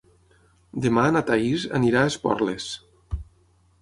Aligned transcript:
Demà 0.85 1.03
na 1.15 1.21
Thaís 1.29 1.67
anirà 1.81 2.03
a 2.07 2.11
Esporles. 2.13 2.67